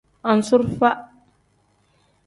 Anzurufa. 0.29 0.89